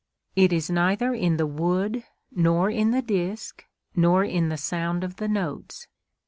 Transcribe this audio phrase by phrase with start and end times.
[0.35, 3.63] It is neither in the wood, nor in the disc,
[3.95, 5.85] nor in the sound of the notes.